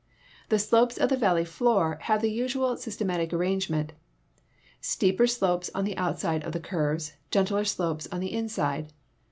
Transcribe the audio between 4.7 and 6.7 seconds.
steeper slopes on the outside of the